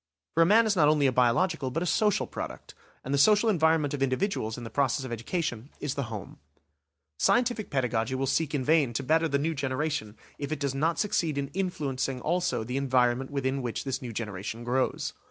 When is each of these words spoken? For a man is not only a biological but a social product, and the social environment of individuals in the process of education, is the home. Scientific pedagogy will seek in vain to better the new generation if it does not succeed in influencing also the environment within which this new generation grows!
For 0.33 0.41
a 0.41 0.47
man 0.47 0.65
is 0.65 0.75
not 0.75 0.87
only 0.87 1.05
a 1.05 1.11
biological 1.11 1.69
but 1.69 1.83
a 1.83 1.85
social 1.85 2.25
product, 2.25 2.73
and 3.05 3.13
the 3.13 3.19
social 3.19 3.49
environment 3.51 3.93
of 3.93 4.01
individuals 4.01 4.57
in 4.57 4.63
the 4.63 4.71
process 4.71 5.05
of 5.05 5.11
education, 5.11 5.69
is 5.79 5.93
the 5.93 6.05
home. 6.09 6.39
Scientific 7.19 7.69
pedagogy 7.69 8.15
will 8.15 8.25
seek 8.25 8.55
in 8.55 8.63
vain 8.65 8.93
to 8.93 9.03
better 9.03 9.27
the 9.27 9.37
new 9.37 9.53
generation 9.53 10.17
if 10.39 10.51
it 10.51 10.59
does 10.59 10.73
not 10.73 10.97
succeed 10.97 11.37
in 11.37 11.49
influencing 11.49 12.19
also 12.19 12.63
the 12.63 12.77
environment 12.77 13.29
within 13.29 13.61
which 13.61 13.83
this 13.83 14.01
new 14.01 14.11
generation 14.11 14.63
grows! 14.63 15.13